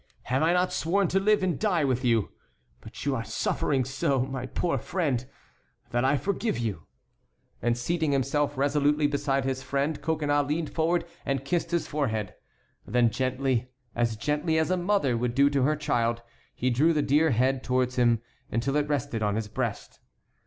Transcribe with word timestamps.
Have 0.23 0.41
I 0.41 0.51
not 0.51 0.73
sworn 0.73 1.07
to 1.09 1.19
live 1.19 1.43
and 1.43 1.59
die 1.59 1.83
with 1.83 2.03
you? 2.03 2.31
But 2.79 3.05
you 3.05 3.15
are 3.15 3.23
suffering 3.23 3.85
so, 3.85 4.25
my 4.25 4.47
poor 4.47 4.79
friend, 4.79 5.23
that 5.91 6.03
I 6.03 6.17
forgive 6.17 6.57
you." 6.57 6.87
And 7.61 7.77
seating 7.77 8.11
himself 8.11 8.57
resolutely 8.57 9.05
beside 9.05 9.45
his 9.45 9.61
friend 9.61 10.01
Coconnas 10.01 10.47
leaned 10.47 10.71
forward 10.73 11.05
and 11.23 11.45
kissed 11.45 11.69
his 11.69 11.85
forehead. 11.85 12.33
Then 12.83 13.11
gently, 13.11 13.69
as 13.93 14.15
gently 14.15 14.57
as 14.57 14.71
a 14.71 14.75
mother 14.77 15.15
would 15.15 15.35
do 15.35 15.51
to 15.51 15.61
her 15.61 15.75
child, 15.75 16.23
he 16.55 16.71
drew 16.71 16.93
the 16.93 17.03
dear 17.03 17.29
head 17.29 17.63
towards 17.63 17.97
him, 17.97 18.23
until 18.51 18.77
it 18.77 18.87
rested 18.89 19.21
on 19.21 19.35
his 19.35 19.47
breast. 19.47 19.99